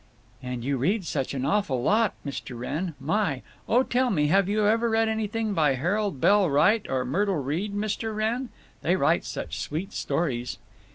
[0.41, 2.57] "And you read such an awful lot, Mr.
[2.57, 2.95] Wrenn!
[2.99, 3.43] My!
[3.69, 7.75] Oh, tell me, have you ever read anything by Harold Bell Wright or Myrtle Reed,
[7.75, 8.15] Mr.
[8.15, 8.49] Wrenn?
[8.81, 10.57] They write such sweet stories."